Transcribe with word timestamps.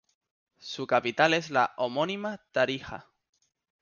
Su 0.57 0.87
capital 0.87 1.35
es 1.35 1.51
la 1.51 1.75
homónima 1.77 2.39
Tarija. 2.51 3.05